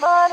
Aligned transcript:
What's 0.00 0.32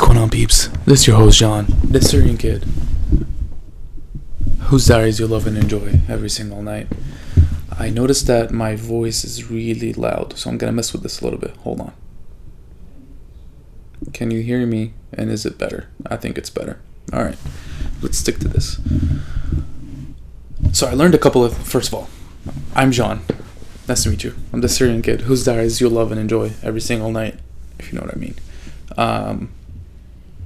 going 0.00 0.18
on, 0.18 0.30
peeps? 0.30 0.66
This 0.84 1.02
is 1.02 1.06
your 1.06 1.16
host, 1.16 1.38
John, 1.38 1.66
the 1.84 2.00
Syrian 2.00 2.36
kid, 2.36 2.64
whose 4.62 4.86
diaries 4.86 5.20
you 5.20 5.28
love 5.28 5.46
and 5.46 5.56
enjoy 5.56 6.00
every 6.08 6.28
single 6.28 6.60
night. 6.60 6.88
I 7.78 7.90
noticed 7.90 8.26
that 8.26 8.50
my 8.50 8.74
voice 8.74 9.24
is 9.24 9.48
really 9.48 9.92
loud, 9.92 10.36
so 10.36 10.50
I'm 10.50 10.58
gonna 10.58 10.72
mess 10.72 10.92
with 10.92 11.04
this 11.04 11.20
a 11.20 11.24
little 11.24 11.38
bit. 11.38 11.56
Hold 11.58 11.82
on. 11.82 11.92
Can 14.12 14.32
you 14.32 14.42
hear 14.42 14.66
me? 14.66 14.94
And 15.12 15.30
is 15.30 15.46
it 15.46 15.56
better? 15.56 15.86
I 16.06 16.16
think 16.16 16.36
it's 16.36 16.50
better. 16.50 16.80
Alright, 17.12 17.38
let's 18.02 18.18
stick 18.18 18.40
to 18.40 18.48
this. 18.48 18.80
So, 20.74 20.88
I 20.88 20.94
learned 20.94 21.14
a 21.14 21.18
couple 21.18 21.44
of. 21.44 21.56
First 21.56 21.86
of 21.86 21.94
all, 21.94 22.08
I'm 22.74 22.90
John. 22.90 23.22
Nice 23.86 24.02
to 24.02 24.10
meet 24.10 24.24
you. 24.24 24.34
I'm 24.52 24.60
the 24.60 24.68
Syrian 24.68 25.02
kid 25.02 25.20
whose 25.20 25.44
diaries 25.44 25.80
you 25.80 25.88
love 25.88 26.10
and 26.10 26.20
enjoy 26.20 26.50
every 26.64 26.80
single 26.80 27.12
night, 27.12 27.38
if 27.78 27.92
you 27.92 27.96
know 27.96 28.04
what 28.04 28.12
I 28.12 28.18
mean. 28.18 28.34
Um, 28.96 29.52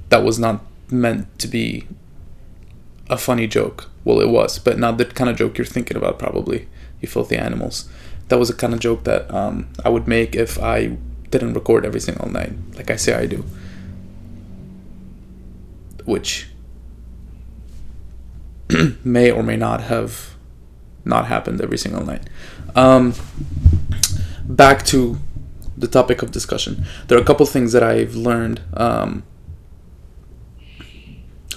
that 0.09 0.23
was 0.23 0.37
not 0.37 0.61
meant 0.91 1.39
to 1.39 1.47
be 1.47 1.87
a 3.09 3.17
funny 3.17 3.47
joke. 3.47 3.89
Well, 4.05 4.21
it 4.21 4.29
was, 4.29 4.59
but 4.59 4.77
not 4.77 4.99
the 4.99 5.05
kind 5.05 5.31
of 5.31 5.35
joke 5.35 5.57
you're 5.57 5.65
thinking 5.65 5.97
about, 5.97 6.19
probably, 6.19 6.67
you 7.01 7.07
filthy 7.07 7.35
animals. 7.35 7.89
That 8.27 8.37
was 8.37 8.51
a 8.51 8.55
kind 8.55 8.75
of 8.75 8.79
joke 8.79 9.05
that 9.05 9.33
um, 9.33 9.67
I 9.83 9.89
would 9.89 10.07
make 10.07 10.35
if 10.35 10.61
I 10.61 10.97
didn't 11.31 11.55
record 11.55 11.87
every 11.87 12.01
single 12.01 12.29
night, 12.29 12.53
like 12.75 12.91
I 12.91 12.97
say 12.97 13.15
I 13.15 13.25
do. 13.25 13.45
Which 16.05 16.49
may 19.03 19.31
or 19.31 19.43
may 19.43 19.57
not 19.57 19.81
have 19.81 20.35
not 21.05 21.25
happened 21.25 21.61
every 21.61 21.77
single 21.77 22.05
night. 22.05 22.29
Um, 22.75 23.13
back 24.43 24.85
to 24.87 25.17
the 25.77 25.87
topic 25.87 26.21
of 26.21 26.31
discussion. 26.31 26.85
There 27.07 27.17
are 27.17 27.21
a 27.21 27.25
couple 27.25 27.45
things 27.45 27.71
that 27.73 27.83
I've 27.83 28.15
learned. 28.15 28.61
Um, 28.73 29.23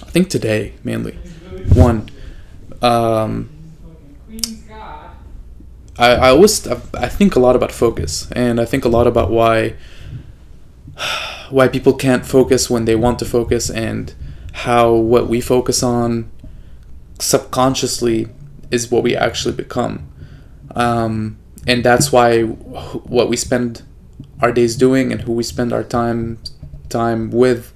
I 0.01 0.09
think 0.09 0.29
today 0.29 0.73
mainly. 0.83 1.13
One, 1.73 2.09
um, 2.81 3.49
I, 5.97 6.15
I 6.15 6.29
always 6.29 6.67
I 6.67 7.07
think 7.07 7.35
a 7.35 7.39
lot 7.39 7.55
about 7.55 7.71
focus, 7.71 8.29
and 8.31 8.59
I 8.59 8.65
think 8.65 8.85
a 8.85 8.89
lot 8.89 9.07
about 9.07 9.29
why 9.29 9.75
why 11.49 11.67
people 11.67 11.93
can't 11.93 12.25
focus 12.25 12.69
when 12.69 12.85
they 12.85 12.95
want 12.95 13.19
to 13.19 13.25
focus, 13.25 13.69
and 13.69 14.13
how 14.53 14.91
what 14.93 15.27
we 15.27 15.41
focus 15.41 15.83
on 15.83 16.31
subconsciously 17.23 18.27
is 18.69 18.91
what 18.91 19.03
we 19.03 19.15
actually 19.15 19.55
become. 19.55 20.07
Um, 20.75 21.37
and 21.65 21.83
that's 21.83 22.11
why 22.11 22.41
what 22.41 23.29
we 23.29 23.37
spend 23.37 23.83
our 24.41 24.51
days 24.51 24.75
doing 24.75 25.11
and 25.11 25.21
who 25.21 25.31
we 25.31 25.43
spend 25.43 25.71
our 25.71 25.83
time 25.83 26.39
time 26.89 27.31
with 27.31 27.73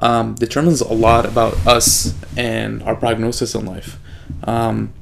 um, 0.00 0.34
determines 0.34 0.80
a 0.80 0.92
lot 0.92 1.26
about 1.26 1.54
us 1.66 2.14
and 2.36 2.82
our 2.82 2.96
prognosis 2.96 3.54
in 3.54 3.66
life. 3.66 3.98
Um, 4.44 4.92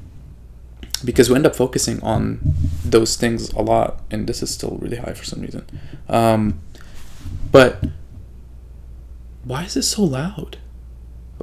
because 1.05 1.29
we 1.29 1.37
end 1.37 1.47
up 1.47 1.55
focusing 1.55 2.03
on 2.03 2.41
those 2.85 3.17
things 3.17 3.51
a 3.53 3.63
lot, 3.63 4.01
and 4.11 4.27
this 4.27 4.43
is 4.43 4.53
still 4.53 4.79
really 4.81 4.97
high 4.97 5.13
for 5.13 5.25
some 5.25 5.41
reason. 5.41 5.67
Um, 6.09 6.61
but 7.53 7.85
why 9.45 9.65
is 9.65 9.77
it 9.77 9.83
so 9.83 10.03
loud? 10.03 10.59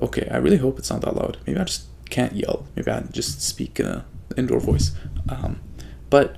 Okay, 0.01 0.27
I 0.31 0.37
really 0.37 0.57
hope 0.57 0.79
it's 0.79 0.89
not 0.89 1.01
that 1.01 1.15
loud. 1.15 1.37
Maybe 1.45 1.59
I 1.59 1.63
just 1.63 1.85
can't 2.11 2.33
yell. 2.33 2.67
Maybe 2.75 2.91
I 2.91 3.01
just 3.11 3.41
speak 3.41 3.79
in 3.79 3.87
a 3.87 4.05
indoor 4.37 4.59
voice. 4.59 4.91
Um, 5.29 5.61
but 6.09 6.37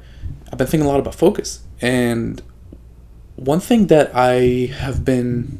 I've 0.51 0.57
been 0.57 0.67
thinking 0.67 0.87
a 0.87 0.91
lot 0.91 0.99
about 0.99 1.15
focus, 1.15 1.63
and 1.81 2.41
one 3.35 3.59
thing 3.59 3.87
that 3.87 4.11
I 4.15 4.71
have 4.77 5.03
been 5.03 5.59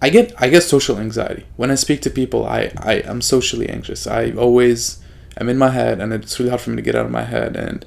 I 0.00 0.10
get 0.10 0.32
I 0.38 0.48
get 0.48 0.62
social 0.62 0.98
anxiety. 0.98 1.46
When 1.56 1.70
I 1.70 1.74
speak 1.74 2.00
to 2.02 2.10
people, 2.10 2.46
I, 2.46 2.72
I 2.76 2.94
am 3.04 3.20
socially 3.20 3.68
anxious. 3.68 4.06
I 4.06 4.30
always 4.32 5.00
am 5.38 5.48
in 5.48 5.58
my 5.58 5.70
head 5.70 6.00
and 6.00 6.12
it's 6.12 6.38
really 6.38 6.50
hard 6.50 6.60
for 6.60 6.70
me 6.70 6.76
to 6.76 6.82
get 6.82 6.94
out 6.94 7.06
of 7.06 7.12
my 7.12 7.24
head 7.24 7.56
and 7.56 7.84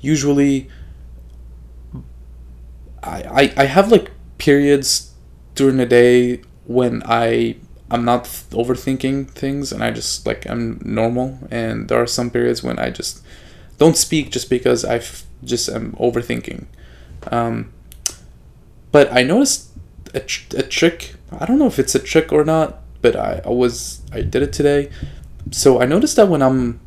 usually 0.00 0.68
I 3.02 3.22
I, 3.22 3.52
I 3.56 3.64
have 3.64 3.90
like 3.90 4.10
periods 4.38 5.09
during 5.60 5.76
the 5.76 5.84
day 5.84 6.40
when 6.64 7.02
I 7.04 7.56
I'm 7.90 8.02
not 8.02 8.24
overthinking 8.60 9.30
things 9.32 9.72
and 9.72 9.84
I 9.84 9.90
just 9.90 10.24
like 10.24 10.48
I'm 10.48 10.80
normal 10.82 11.38
and 11.50 11.86
there 11.88 12.00
are 12.00 12.06
some 12.06 12.30
periods 12.30 12.62
when 12.62 12.78
I 12.78 12.88
just 12.88 13.22
don't 13.76 13.94
speak 13.94 14.30
just 14.30 14.48
because 14.48 14.86
I 14.86 15.02
just 15.44 15.68
am 15.68 15.92
overthinking. 16.06 16.64
Um, 17.30 17.72
but 18.90 19.12
I 19.12 19.22
noticed 19.22 19.70
a, 20.14 20.20
tr- 20.20 20.56
a 20.56 20.62
trick. 20.62 21.16
I 21.30 21.44
don't 21.44 21.58
know 21.58 21.66
if 21.66 21.78
it's 21.78 21.94
a 21.94 21.98
trick 21.98 22.32
or 22.32 22.42
not, 22.42 22.80
but 23.02 23.14
I, 23.14 23.42
I 23.44 23.50
was 23.50 24.00
I 24.12 24.22
did 24.22 24.42
it 24.42 24.54
today. 24.54 24.88
So 25.50 25.82
I 25.82 25.84
noticed 25.84 26.16
that 26.16 26.28
when 26.28 26.40
I'm 26.40 26.80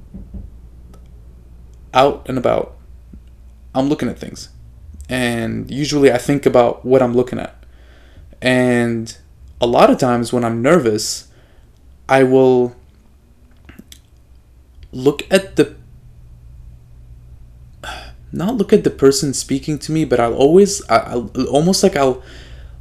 out 1.94 2.25
and 2.28 2.40
about, 2.40 2.75
I'm 3.75 3.88
looking 3.88 4.09
at 4.09 4.17
things, 4.17 4.50
and 5.09 5.69
usually 5.69 6.11
I 6.11 6.17
think 6.17 6.47
about 6.47 6.84
what 6.84 7.01
I'm 7.03 7.13
looking 7.13 7.40
at, 7.40 7.62
and 8.44 9.18
a 9.62 9.66
lot 9.66 9.90
of 9.90 9.98
times 9.98 10.34
when 10.34 10.44
I'm 10.44 10.62
nervous, 10.62 11.30
I 12.09 12.24
will 12.24 12.76
look 14.92 15.24
at 15.31 15.56
the 15.56 15.76
not 18.34 18.58
look 18.58 18.74
at 18.74 18.84
the 18.84 18.90
person 18.90 19.34
speaking 19.34 19.80
to 19.80 19.94
me, 19.94 20.03
but 20.03 20.20
I'll 20.20 20.34
always, 20.36 20.88
I'll, 20.90 21.30
almost 21.48 21.84
like 21.84 21.96
I'll 21.96 22.22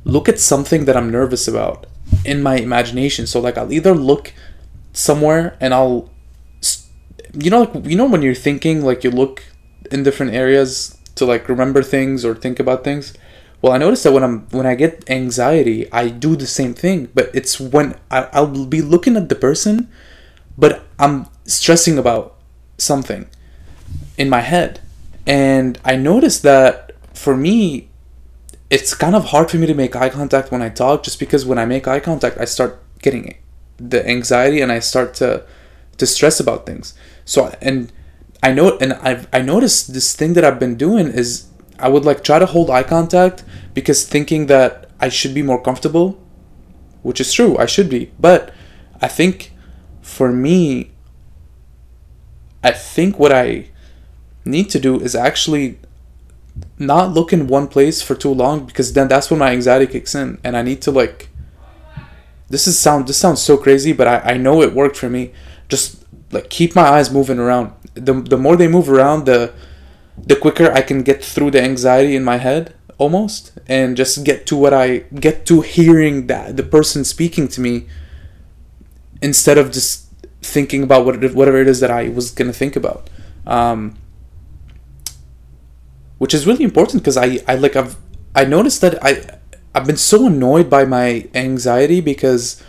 look 0.05 0.29
at 0.29 0.41
something 0.41 0.85
that 0.87 0.97
I'm 0.97 1.11
nervous 1.11 1.47
about 1.47 1.87
in 2.25 2.43
my 2.43 2.57
imagination. 2.57 3.29
So 3.29 3.39
like 3.39 3.57
I'll 3.57 3.73
either 3.73 3.95
look 3.95 4.35
somewhere 4.93 5.57
and 5.61 5.73
I'll, 5.73 6.11
you 7.35 7.51
know, 7.51 7.63
like 7.63 7.87
you 7.87 7.97
know 7.97 8.07
when 8.07 8.23
you're 8.23 8.35
thinking, 8.35 8.83
like 8.83 9.05
you 9.05 9.13
look 9.13 9.45
in 9.93 10.03
different 10.03 10.35
areas 10.35 10.99
to 11.15 11.25
like 11.25 11.49
remember 11.49 11.85
things 11.85 12.25
or 12.25 12.35
think 12.35 12.59
about 12.59 12.83
things. 12.83 13.15
Well, 13.63 13.73
I 13.73 13.79
notice 13.79 14.03
that 14.03 14.13
when 14.13 14.25
I'm 14.25 14.49
when 14.51 14.67
I 14.67 14.75
get 14.75 15.09
anxiety, 15.09 15.91
I 15.93 16.09
do 16.09 16.35
the 16.35 16.49
same 16.49 16.75
thing, 16.75 17.09
but 17.15 17.31
it's 17.33 17.61
when 17.61 17.95
I, 18.11 18.29
I'll 18.33 18.67
be 18.67 18.83
looking 18.83 19.17
at 19.17 19.29
the 19.29 19.37
person, 19.37 19.89
but 20.59 20.83
I'm 20.99 21.27
stressing 21.47 21.97
about 21.97 22.35
something 22.77 23.29
in 24.19 24.29
my 24.29 24.41
head 24.41 24.81
and 25.27 25.79
I 25.85 25.97
noticed 25.97 26.43
that 26.43 26.93
for 27.15 27.37
me, 27.37 27.89
it's 28.71 28.95
kind 28.95 29.15
of 29.15 29.27
hard 29.27 29.51
for 29.51 29.59
me 29.59 29.67
to 29.67 29.75
make 29.75 29.95
eye 29.95 30.09
contact 30.09 30.51
when 30.51 30.63
I 30.63 30.69
talk, 30.69 31.05
just 31.05 31.21
because 31.21 31.47
when 31.47 31.59
I 31.59 31.65
make 31.65 31.87
eye 31.87 32.01
contact, 32.01 32.39
I 32.39 32.47
start 32.47 32.83
getting 33.01 33.37
the 33.77 34.07
anxiety 34.09 34.61
and 34.61 34.73
I 34.73 34.81
start 34.81 35.15
to 35.15 35.45
to 35.99 36.07
stress 36.07 36.41
about 36.41 36.67
things. 36.67 36.95
So 37.25 37.55
and 37.61 37.93
I 38.43 38.53
know 38.53 38.77
and 38.79 38.95
I've 38.95 39.29
I 39.33 39.41
noticed 39.41 39.93
this 39.93 40.17
thing 40.17 40.33
that 40.33 40.45
I've 40.45 40.59
been 40.59 40.75
doing 40.75 41.07
is 41.07 41.47
I 41.79 41.89
would 41.89 42.05
like 42.05 42.25
try 42.25 42.39
to 42.39 42.47
hold 42.47 42.71
eye 42.71 42.83
contact 42.83 43.45
because 43.75 44.07
thinking 44.07 44.47
that 44.47 44.91
I 45.01 45.09
should 45.09 45.35
be 45.35 45.43
more 45.43 45.61
comfortable, 45.61 46.21
which 47.03 47.21
is 47.21 47.33
true, 47.33 47.57
I 47.59 47.67
should 47.67 47.89
be. 47.89 48.13
But 48.19 48.53
I 49.01 49.09
think 49.09 49.53
for 50.03 50.33
me 50.33 50.93
I 52.63 52.71
think 52.71 53.19
what 53.19 53.33
I 53.33 53.67
need 54.45 54.71
to 54.71 54.79
do 54.79 55.01
is 55.01 55.15
actually 55.15 55.79
not 56.79 57.13
look 57.13 57.33
in 57.33 57.47
one 57.47 57.67
place 57.67 58.03
for 58.03 58.15
too 58.15 58.33
long 58.33 58.67
because 58.67 58.93
then 58.93 59.09
that's 59.09 59.31
when 59.31 59.39
my 59.39 59.51
anxiety 59.53 59.87
kicks 59.87 60.15
in 60.15 60.39
and 60.45 60.57
I 60.57 60.63
need 60.63 60.83
to 60.83 60.91
like 60.91 61.29
this 62.49 62.67
is 62.67 62.79
sound 62.79 63.09
this 63.09 63.17
sounds 63.17 63.41
so 63.41 63.57
crazy 63.57 63.93
but 63.93 64.07
I, 64.07 64.19
I 64.33 64.37
know 64.37 64.63
it 64.63 64.75
worked 64.75 64.97
for 64.97 65.09
me 65.09 65.33
just 65.69 66.05
like 66.31 66.51
keep 66.51 66.75
my 66.75 66.83
eyes 66.83 67.11
moving 67.11 67.39
around 67.39 67.73
the, 67.95 68.13
the 68.13 68.37
more 68.37 68.57
they 68.57 68.69
move 68.69 68.91
around 68.91 69.25
the 69.25 69.53
the 70.19 70.37
quicker 70.37 70.71
I 70.71 70.83
can 70.83 71.03
get 71.03 71.25
through 71.25 71.53
the 71.53 71.63
anxiety 71.63 72.15
in 72.15 72.23
my 72.23 72.37
head 72.37 72.75
almost 73.03 73.53
and 73.67 73.97
just 73.97 74.25
get 74.25 74.47
to 74.47 74.55
what 74.57 74.73
I 74.73 74.87
get 75.27 75.45
to 75.47 75.61
hearing 75.61 76.27
that 76.29 76.57
the 76.57 76.63
person 76.63 77.05
speaking 77.05 77.49
to 77.55 77.61
me 77.61 77.75
instead 79.21 79.59
of 79.59 79.73
just 79.73 80.07
thinking 80.43 80.83
about 80.83 81.05
what 81.05 81.23
it, 81.23 81.35
whatever 81.35 81.61
it 81.61 81.69
is 81.69 81.81
that 81.81 81.91
I 81.91 82.09
was 82.09 82.31
gonna 82.31 82.53
think 82.53 82.77
about. 82.77 83.11
Um, 83.47 83.97
which 86.23 86.35
is 86.35 86.47
really 86.47 86.65
important 86.65 87.03
because 87.03 87.17
I, 87.17 87.41
I 87.49 87.57
like 87.57 87.75
I've 87.75 87.97
I 88.35 88.45
noticed 88.45 88.81
that 88.83 88.95
I 89.05 89.13
I've 89.75 89.87
been 89.87 89.97
so 89.97 90.27
annoyed 90.27 90.71
by 90.71 90.85
my 90.85 91.29
anxiety 91.35 92.01
because 92.01 92.63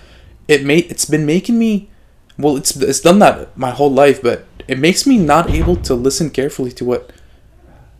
it 0.48 0.66
made 0.66 0.90
it's 0.90 1.06
been 1.06 1.26
making 1.26 1.60
me 1.60 1.90
well 2.38 2.58
it's 2.58 2.76
it's 2.76 3.00
done 3.00 3.20
that 3.20 3.56
my 3.56 3.70
whole 3.70 3.92
life 3.92 4.22
but 4.24 4.46
it 4.68 4.80
makes 4.80 5.06
me 5.06 5.18
not 5.18 5.52
able 5.52 5.76
to 5.76 5.94
listen 5.94 6.30
carefully 6.30 6.72
to 6.72 6.84
what 6.84 7.12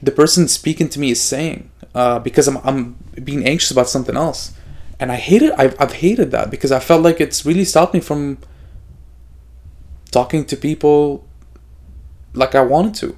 the 0.02 0.12
person 0.12 0.48
speaking 0.48 0.90
to 0.90 1.00
me 1.00 1.12
is 1.12 1.22
saying 1.22 1.70
uh, 1.96 2.20
because 2.20 2.48
I'm 2.48 2.58
I'm 2.64 2.96
being 3.24 3.46
anxious 3.48 3.72
about 3.72 3.90
something 3.90 4.16
else 4.16 4.54
and 5.00 5.12
I 5.12 5.16
hate 5.16 5.42
it. 5.42 5.54
I've, 5.58 5.76
I've 5.82 5.94
hated 5.94 6.32
that 6.32 6.50
because 6.50 6.72
I 6.72 6.80
felt 6.80 7.02
like 7.02 7.20
it's 7.20 7.46
really 7.46 7.66
stopped 7.66 7.94
me 7.94 8.00
from 8.00 8.38
talking 10.12 10.46
to 10.46 10.56
people 10.56 11.26
like 12.34 12.56
I 12.56 12.62
wanted 12.62 12.96
to. 12.96 13.18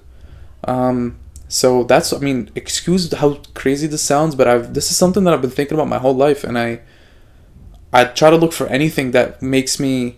Um, 0.64 1.18
so 1.48 1.84
that's 1.84 2.12
I 2.12 2.18
mean, 2.18 2.50
excuse 2.56 3.12
how 3.14 3.40
crazy 3.54 3.88
this 3.88 4.02
sounds, 4.02 4.36
but 4.36 4.48
I've 4.48 4.74
this 4.74 4.90
is 4.90 4.98
something 4.98 5.24
that 5.26 5.34
I've 5.34 5.42
been 5.42 5.52
thinking 5.52 5.76
about 5.78 5.88
my 5.88 6.00
whole 6.00 6.16
life, 6.16 6.44
and 6.44 6.58
I 6.58 6.82
I 7.94 8.06
try 8.06 8.30
to 8.30 8.36
look 8.36 8.52
for 8.52 8.68
anything 8.68 9.12
that 9.12 9.42
makes 9.42 9.80
me 9.80 10.18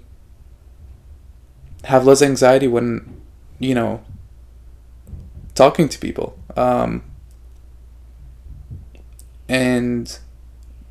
have 1.84 2.06
less 2.06 2.22
anxiety 2.22 2.68
when 2.68 3.22
you 3.60 3.76
know 3.76 4.04
talking 5.54 5.90
to 5.90 6.00
people. 6.00 6.40
Um, 6.56 7.04
and 9.48 10.18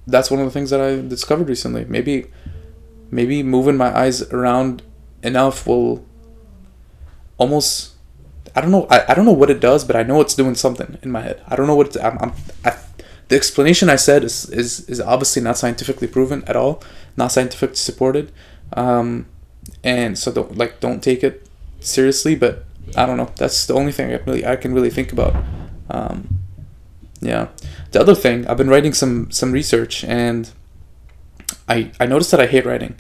that's 0.07 0.31
one 0.31 0.41
of 0.41 0.47
the 0.47 0.53
things 0.53 0.71
that 0.71 0.81
I 0.81 0.97
discovered 1.07 1.49
recently. 1.49 1.85
Maybe 1.85 2.27
maybe 3.11 3.43
moving 3.43 3.77
my 3.77 3.97
eyes 3.97 4.23
around 4.33 4.83
enough 5.23 5.67
will 5.67 6.05
almost 7.39 7.95
I 8.55 8.61
don't 8.61 8.71
know 8.71 8.87
I, 8.91 9.05
I 9.09 9.15
don't 9.15 9.25
know 9.25 9.33
what 9.33 9.51
it 9.51 9.61
does, 9.61 9.85
but 9.85 9.97
I 9.97 10.03
know 10.03 10.21
it's 10.21 10.35
doing 10.35 10.55
something 10.55 10.99
in 11.03 11.11
my 11.11 11.23
head. 11.23 11.43
I 11.49 11.57
don't 11.57 11.67
know 11.67 11.75
what 11.75 11.89
it's, 11.89 11.97
I'm, 11.97 12.19
I'm 12.21 12.33
I, 12.65 12.77
the 13.29 13.37
explanation 13.37 13.91
I 13.91 13.97
said 13.97 14.25
is, 14.25 14.49
is 14.51 14.89
is 14.89 15.01
obviously 15.01 15.43
not 15.43 15.59
scientifically 15.59 16.09
proven 16.09 16.45
at 16.45 16.57
all, 16.57 16.83
not 17.17 17.33
scientifically 17.33 17.77
supported, 17.77 18.33
um, 18.75 19.27
and 19.83 20.17
so 20.17 20.33
don't 20.33 20.57
like 20.57 20.81
don't 20.81 21.03
take 21.03 21.25
it 21.25 21.47
seriously. 21.81 22.37
But 22.37 22.65
I 22.97 23.05
don't 23.05 23.17
know. 23.17 23.31
That's 23.37 23.67
the 23.67 23.75
only 23.75 23.93
thing 23.93 24.13
I 24.13 24.17
really 24.19 24.47
I 24.47 24.57
can 24.57 24.73
really 24.73 24.91
think 24.91 25.13
about. 25.13 25.35
Um, 25.91 26.36
yeah. 27.27 27.49
The 27.91 28.01
other 28.01 28.15
thing, 28.15 28.47
I've 28.47 28.57
been 28.57 28.71
writing 28.71 28.95
some 28.95 29.31
some 29.31 29.53
research 29.53 30.05
and 30.05 30.51
I 31.69 31.91
I 31.99 32.07
noticed 32.07 32.31
that 32.31 32.41
I 32.41 32.47
hate 32.47 32.65
writing. 32.65 32.97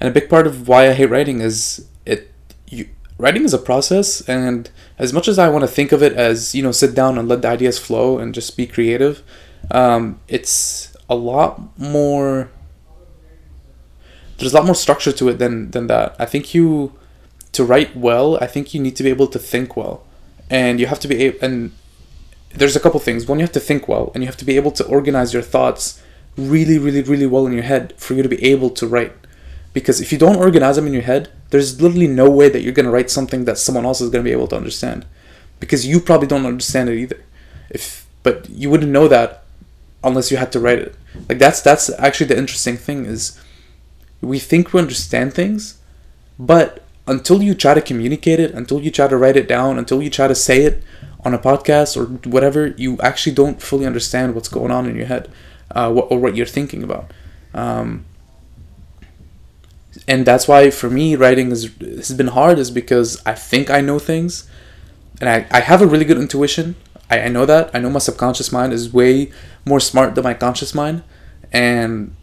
And 0.00 0.08
a 0.08 0.12
big 0.12 0.30
part 0.30 0.46
of 0.46 0.68
why 0.68 0.88
I 0.88 0.92
hate 0.94 1.10
writing 1.10 1.40
is 1.40 1.86
it 2.06 2.32
you 2.68 2.88
writing 3.18 3.44
is 3.44 3.52
a 3.52 3.58
process 3.58 4.26
and 4.28 4.70
as 4.98 5.12
much 5.12 5.28
as 5.28 5.38
I 5.38 5.48
want 5.48 5.62
to 5.62 5.68
think 5.68 5.92
of 5.92 6.02
it 6.02 6.12
as, 6.14 6.54
you 6.54 6.62
know, 6.62 6.72
sit 6.72 6.94
down 6.94 7.18
and 7.18 7.28
let 7.28 7.42
the 7.42 7.48
ideas 7.48 7.78
flow 7.78 8.18
and 8.18 8.32
just 8.32 8.56
be 8.56 8.66
creative, 8.66 9.22
um, 9.70 10.20
it's 10.28 10.96
a 11.10 11.14
lot 11.14 11.78
more 11.78 12.50
there's 14.38 14.54
a 14.54 14.56
lot 14.56 14.66
more 14.66 14.74
structure 14.74 15.12
to 15.12 15.28
it 15.28 15.38
than 15.38 15.70
than 15.72 15.88
that. 15.88 16.16
I 16.18 16.24
think 16.24 16.54
you 16.54 16.94
to 17.52 17.64
write 17.64 17.96
well, 17.96 18.38
I 18.40 18.46
think 18.46 18.72
you 18.72 18.80
need 18.80 18.96
to 18.96 19.02
be 19.02 19.10
able 19.10 19.26
to 19.28 19.38
think 19.38 19.76
well. 19.76 20.04
And 20.48 20.80
you 20.80 20.86
have 20.86 21.00
to 21.00 21.08
be 21.08 21.16
able 21.24 21.38
and 21.42 21.72
there's 22.50 22.76
a 22.76 22.80
couple 22.80 23.00
things. 23.00 23.26
One, 23.26 23.38
you 23.38 23.44
have 23.44 23.52
to 23.52 23.60
think 23.60 23.88
well, 23.88 24.10
and 24.14 24.22
you 24.22 24.26
have 24.26 24.36
to 24.38 24.44
be 24.44 24.56
able 24.56 24.70
to 24.72 24.86
organize 24.86 25.32
your 25.32 25.42
thoughts 25.42 26.02
really, 26.36 26.78
really, 26.78 27.02
really 27.02 27.26
well 27.26 27.46
in 27.46 27.52
your 27.52 27.62
head 27.62 27.94
for 27.96 28.14
you 28.14 28.22
to 28.22 28.28
be 28.28 28.42
able 28.44 28.70
to 28.70 28.86
write. 28.86 29.12
Because 29.72 30.00
if 30.00 30.12
you 30.12 30.18
don't 30.18 30.36
organize 30.36 30.76
them 30.76 30.86
in 30.86 30.92
your 30.92 31.02
head, 31.02 31.30
there's 31.50 31.80
literally 31.80 32.06
no 32.06 32.30
way 32.30 32.48
that 32.48 32.62
you're 32.62 32.72
going 32.72 32.86
to 32.86 32.92
write 32.92 33.10
something 33.10 33.44
that 33.44 33.58
someone 33.58 33.84
else 33.84 34.00
is 34.00 34.10
going 34.10 34.24
to 34.24 34.28
be 34.28 34.32
able 34.32 34.48
to 34.48 34.56
understand. 34.56 35.04
Because 35.60 35.86
you 35.86 36.00
probably 36.00 36.26
don't 36.26 36.46
understand 36.46 36.88
it 36.88 36.98
either. 36.98 37.22
If 37.70 38.06
but 38.22 38.48
you 38.50 38.70
wouldn't 38.70 38.92
know 38.92 39.08
that 39.08 39.44
unless 40.02 40.30
you 40.30 40.36
had 40.36 40.52
to 40.52 40.60
write 40.60 40.78
it. 40.78 40.94
Like 41.28 41.38
that's 41.38 41.60
that's 41.60 41.90
actually 41.98 42.26
the 42.26 42.38
interesting 42.38 42.76
thing 42.76 43.04
is 43.04 43.40
we 44.20 44.38
think 44.38 44.72
we 44.72 44.80
understand 44.80 45.34
things, 45.34 45.78
but 46.38 46.84
until 47.06 47.42
you 47.42 47.54
try 47.54 47.74
to 47.74 47.80
communicate 47.80 48.40
it, 48.40 48.52
until 48.52 48.80
you 48.80 48.90
try 48.90 49.08
to 49.08 49.16
write 49.16 49.36
it 49.36 49.48
down, 49.48 49.78
until 49.78 50.02
you 50.02 50.10
try 50.10 50.28
to 50.28 50.34
say 50.34 50.62
it, 50.62 50.82
on 51.24 51.34
a 51.34 51.38
podcast 51.38 51.96
or 51.96 52.06
whatever, 52.28 52.68
you 52.68 52.98
actually 53.00 53.34
don't 53.34 53.60
fully 53.60 53.86
understand 53.86 54.34
what's 54.34 54.48
going 54.48 54.70
on 54.70 54.86
in 54.86 54.96
your 54.96 55.06
head 55.06 55.30
uh, 55.74 55.90
or 55.90 56.18
what 56.18 56.36
you're 56.36 56.46
thinking 56.46 56.82
about. 56.82 57.12
Um, 57.54 58.04
and 60.06 60.24
that's 60.24 60.46
why 60.46 60.70
for 60.70 60.88
me 60.88 61.16
writing 61.16 61.50
is, 61.50 61.70
has 61.80 62.12
been 62.12 62.28
hard 62.28 62.58
is 62.58 62.70
because 62.70 63.20
I 63.26 63.34
think 63.34 63.70
I 63.70 63.80
know 63.80 63.98
things 63.98 64.48
and 65.20 65.28
I, 65.28 65.46
I 65.50 65.60
have 65.60 65.82
a 65.82 65.86
really 65.86 66.04
good 66.04 66.18
intuition. 66.18 66.76
I, 67.10 67.22
I 67.22 67.28
know 67.28 67.46
that. 67.46 67.70
I 67.74 67.80
know 67.80 67.90
my 67.90 67.98
subconscious 67.98 68.52
mind 68.52 68.72
is 68.72 68.92
way 68.92 69.32
more 69.64 69.80
smart 69.80 70.14
than 70.14 70.24
my 70.24 70.34
conscious 70.34 70.74
mind. 70.74 71.02
And 71.52 72.14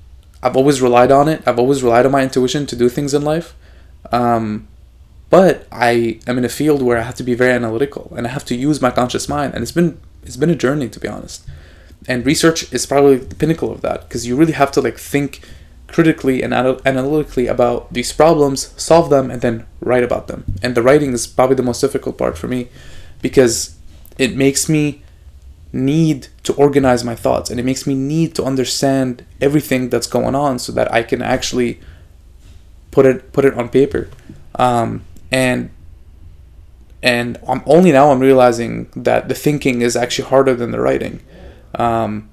I've 0.41 0.55
always 0.55 0.81
relied 0.81 1.11
on 1.11 1.27
it. 1.27 1.43
I've 1.45 1.59
always 1.59 1.83
relied 1.83 2.05
on 2.05 2.11
my 2.11 2.23
intuition 2.23 2.65
to 2.67 2.75
do 2.75 2.87
things 2.87 3.13
in 3.13 3.23
life. 3.23 3.55
Um, 4.11 4.67
but 5.29 5.67
I 5.71 6.19
am 6.27 6.37
in 6.37 6.45
a 6.45 6.49
field 6.49 6.81
where 6.81 6.97
I 6.97 7.01
have 7.01 7.15
to 7.15 7.23
be 7.23 7.33
very 7.33 7.51
analytical 7.51 8.13
and 8.15 8.27
I 8.27 8.29
have 8.29 8.45
to 8.45 8.55
use 8.55 8.81
my 8.81 8.91
conscious 8.91 9.27
mind 9.27 9.53
and 9.53 9.61
it's 9.63 9.71
been 9.71 9.99
it's 10.23 10.37
been 10.37 10.49
a 10.49 10.55
journey 10.55 10.89
to 10.89 10.99
be 10.99 11.07
honest. 11.07 11.45
And 12.07 12.25
research 12.25 12.71
is 12.71 12.85
probably 12.85 13.17
the 13.17 13.35
pinnacle 13.35 13.71
of 13.71 13.81
that 13.81 14.07
because 14.07 14.27
you 14.27 14.35
really 14.35 14.53
have 14.53 14.71
to 14.73 14.81
like 14.81 14.97
think 14.97 15.41
critically 15.87 16.43
and 16.43 16.53
analytically 16.53 17.47
about 17.47 17.91
these 17.93 18.11
problems 18.11 18.73
solve 18.81 19.09
them 19.09 19.31
and 19.31 19.41
then 19.41 19.65
write 19.79 20.03
about 20.03 20.27
them. 20.27 20.43
And 20.61 20.75
the 20.75 20.83
writing 20.83 21.13
is 21.13 21.25
probably 21.25 21.55
the 21.55 21.63
most 21.63 21.81
difficult 21.81 22.17
part 22.17 22.37
for 22.37 22.47
me 22.47 22.69
because 23.21 23.77
it 24.17 24.35
makes 24.35 24.67
me 24.69 25.01
need 25.73 26.27
to 26.43 26.53
organize 26.53 27.03
my 27.03 27.15
thoughts 27.15 27.49
and 27.49 27.59
it 27.59 27.63
makes 27.63 27.85
me 27.85 27.93
need 27.93 28.33
to 28.35 28.43
understand 28.43 29.25
everything 29.41 29.89
that's 29.89 30.07
going 30.07 30.35
on 30.35 30.57
so 30.59 30.71
that 30.71 30.91
I 30.91 31.03
can 31.03 31.21
actually 31.21 31.79
put 32.91 33.05
it 33.05 33.33
put 33.33 33.45
it 33.45 33.53
on 33.55 33.69
paper. 33.69 34.09
Um, 34.55 35.03
and 35.35 35.69
and 37.03 37.37
I'm 37.47 37.61
only 37.65 37.91
now 37.91 38.09
I'm 38.09 38.21
realizing 38.21 38.89
that 38.95 39.27
the 39.27 39.35
thinking 39.35 39.81
is 39.81 39.97
actually 39.97 40.29
harder 40.29 40.55
than 40.55 40.71
the 40.71 40.79
writing, 40.79 41.19
um, 41.75 42.29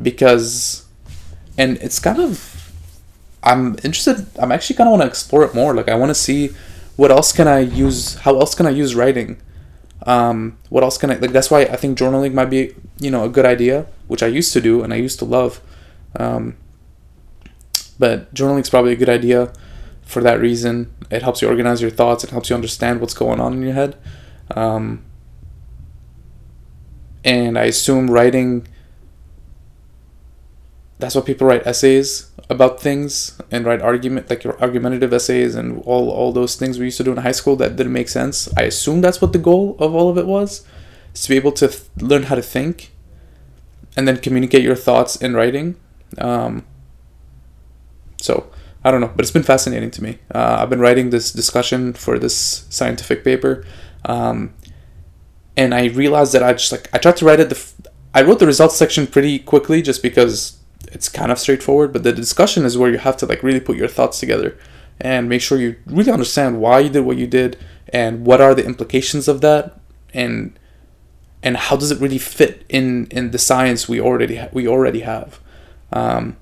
because, 0.00 0.86
and 1.58 1.76
it's 1.78 1.98
kind 1.98 2.20
of, 2.20 2.72
I'm 3.42 3.72
interested. 3.82 4.26
I'm 4.38 4.52
actually 4.52 4.76
kind 4.76 4.88
of 4.88 4.92
want 4.92 5.02
to 5.02 5.08
explore 5.08 5.42
it 5.44 5.52
more. 5.52 5.74
Like 5.74 5.88
I 5.88 5.96
want 5.96 6.10
to 6.10 6.14
see 6.14 6.50
what 6.96 7.10
else 7.10 7.32
can 7.32 7.48
I 7.48 7.58
use. 7.58 8.14
How 8.24 8.38
else 8.38 8.54
can 8.54 8.66
I 8.66 8.70
use 8.70 8.94
writing? 8.94 9.42
Um, 10.06 10.56
what 10.70 10.84
else 10.84 10.96
can 10.96 11.10
I 11.10 11.16
like? 11.16 11.32
That's 11.32 11.50
why 11.50 11.62
I 11.62 11.76
think 11.76 11.98
journaling 11.98 12.34
might 12.34 12.50
be 12.50 12.74
you 13.00 13.10
know 13.10 13.24
a 13.24 13.28
good 13.28 13.46
idea, 13.46 13.86
which 14.06 14.22
I 14.22 14.28
used 14.28 14.52
to 14.52 14.60
do 14.60 14.84
and 14.84 14.94
I 14.94 14.96
used 14.96 15.18
to 15.18 15.24
love. 15.24 15.60
Um, 16.14 16.56
but 17.98 18.32
journaling 18.32 18.60
is 18.60 18.70
probably 18.70 18.92
a 18.92 18.96
good 18.96 19.08
idea 19.08 19.52
for 20.08 20.22
that 20.22 20.40
reason. 20.40 20.90
It 21.10 21.22
helps 21.22 21.42
you 21.42 21.48
organize 21.48 21.82
your 21.82 21.90
thoughts. 21.90 22.24
It 22.24 22.30
helps 22.30 22.48
you 22.48 22.56
understand 22.56 23.00
what's 23.00 23.12
going 23.12 23.40
on 23.40 23.52
in 23.52 23.62
your 23.62 23.74
head. 23.74 23.96
Um, 24.56 25.04
and 27.22 27.58
I 27.58 27.64
assume 27.64 28.10
writing. 28.10 28.66
That's 30.98 31.14
what 31.14 31.26
people 31.26 31.46
write 31.46 31.64
essays 31.66 32.30
about 32.48 32.80
things 32.80 33.40
and 33.50 33.66
write 33.66 33.82
argument 33.82 34.30
like 34.30 34.42
your 34.42 34.58
argumentative 34.60 35.12
essays 35.12 35.54
and 35.54 35.82
all 35.84 36.10
all 36.10 36.32
those 36.32 36.56
things 36.56 36.78
we 36.78 36.86
used 36.86 36.96
to 36.96 37.04
do 37.04 37.12
in 37.12 37.18
high 37.18 37.36
school 37.40 37.54
that 37.56 37.76
didn't 37.76 37.92
make 37.92 38.08
sense. 38.08 38.48
I 38.56 38.62
assume 38.62 39.02
that's 39.02 39.20
what 39.20 39.34
the 39.34 39.38
goal 39.38 39.76
of 39.78 39.94
all 39.94 40.08
of 40.08 40.16
it 40.16 40.26
was, 40.26 40.64
is 41.14 41.22
to 41.22 41.28
be 41.28 41.36
able 41.36 41.52
to 41.52 41.68
th- 41.68 41.82
learn 42.00 42.24
how 42.24 42.34
to 42.34 42.42
think, 42.42 42.92
and 43.94 44.08
then 44.08 44.16
communicate 44.16 44.62
your 44.62 44.74
thoughts 44.74 45.16
in 45.16 45.34
writing. 45.34 45.76
Um, 46.16 46.64
so 48.20 48.50
I 48.84 48.90
don't 48.90 49.00
know, 49.00 49.12
but 49.14 49.24
it's 49.24 49.32
been 49.32 49.42
fascinating 49.42 49.90
to 49.92 50.02
me. 50.02 50.18
Uh, 50.32 50.58
I've 50.60 50.70
been 50.70 50.80
writing 50.80 51.10
this 51.10 51.32
discussion 51.32 51.92
for 51.92 52.18
this 52.18 52.64
scientific 52.70 53.24
paper, 53.24 53.64
um, 54.04 54.54
and 55.56 55.74
I 55.74 55.86
realized 55.86 56.32
that 56.34 56.42
I 56.42 56.52
just 56.52 56.70
like 56.70 56.88
I 56.94 56.98
tried 56.98 57.16
to 57.18 57.24
write 57.24 57.40
it. 57.40 57.48
The 57.48 57.56
f- 57.56 57.74
I 58.14 58.22
wrote 58.22 58.38
the 58.38 58.46
results 58.46 58.76
section 58.76 59.06
pretty 59.06 59.38
quickly 59.40 59.82
just 59.82 60.02
because 60.02 60.58
it's 60.92 61.08
kind 61.08 61.32
of 61.32 61.38
straightforward. 61.38 61.92
But 61.92 62.04
the 62.04 62.12
discussion 62.12 62.64
is 62.64 62.78
where 62.78 62.90
you 62.90 62.98
have 62.98 63.16
to 63.18 63.26
like 63.26 63.42
really 63.42 63.60
put 63.60 63.76
your 63.76 63.88
thoughts 63.88 64.20
together 64.20 64.56
and 65.00 65.28
make 65.28 65.40
sure 65.40 65.58
you 65.58 65.76
really 65.86 66.10
understand 66.12 66.60
why 66.60 66.80
you 66.80 66.88
did 66.88 67.04
what 67.04 67.16
you 67.16 67.26
did 67.26 67.58
and 67.92 68.24
what 68.24 68.40
are 68.40 68.54
the 68.54 68.64
implications 68.64 69.28
of 69.28 69.40
that 69.40 69.78
and 70.14 70.58
and 71.42 71.56
how 71.56 71.76
does 71.76 71.90
it 71.90 72.00
really 72.00 72.18
fit 72.18 72.64
in 72.68 73.06
in 73.06 73.30
the 73.30 73.38
science 73.38 73.88
we 73.88 74.00
already 74.00 74.36
ha- 74.36 74.48
we 74.52 74.66
already 74.68 75.00
have. 75.00 75.40
Um, 75.92 76.36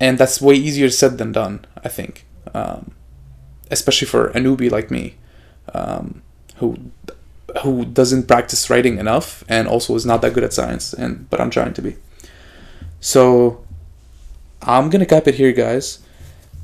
and 0.00 0.18
that's 0.18 0.40
way 0.40 0.54
easier 0.54 0.90
said 0.90 1.18
than 1.18 1.32
done. 1.32 1.66
I 1.84 1.88
think, 1.88 2.26
um, 2.54 2.92
especially 3.70 4.08
for 4.08 4.28
a 4.28 4.40
newbie 4.40 4.70
like 4.70 4.90
me, 4.90 5.16
um, 5.74 6.22
who 6.56 6.78
who 7.62 7.84
doesn't 7.84 8.28
practice 8.28 8.70
writing 8.70 8.98
enough 8.98 9.44
and 9.48 9.66
also 9.68 9.94
is 9.94 10.06
not 10.06 10.22
that 10.22 10.32
good 10.32 10.44
at 10.44 10.52
science. 10.52 10.92
And 10.92 11.28
but 11.30 11.40
I'm 11.40 11.50
trying 11.50 11.74
to 11.74 11.82
be. 11.82 11.96
So 13.00 13.64
I'm 14.62 14.90
gonna 14.90 15.06
cap 15.06 15.28
it 15.28 15.34
here, 15.36 15.52
guys. 15.52 16.00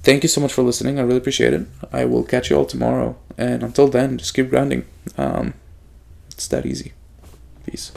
Thank 0.03 0.23
you 0.23 0.29
so 0.29 0.41
much 0.41 0.53
for 0.53 0.63
listening. 0.63 0.99
I 0.99 1.03
really 1.03 1.19
appreciate 1.19 1.53
it. 1.53 1.67
I 1.93 2.05
will 2.05 2.23
catch 2.23 2.51
you 2.51 2.57
all 2.57 2.65
tomorrow. 2.65 3.17
And 3.37 3.63
until 3.63 3.89
then, 3.89 4.19
just 4.19 4.35
keep 4.35 4.51
grinding. 4.51 4.85
Um, 5.19 5.55
it's 6.31 6.47
that 6.49 6.65
easy. 6.65 6.93
Peace. 7.67 7.93